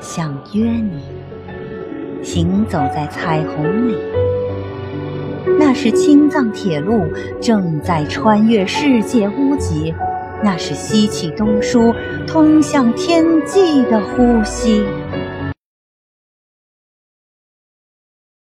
[0.00, 1.02] 想约你
[2.22, 3.96] 行走在彩虹里。
[5.58, 7.04] 那是青藏铁路
[7.40, 9.94] 正在穿越世界屋脊。
[10.42, 11.94] 那是西气东输
[12.26, 14.84] 通向天际的呼吸。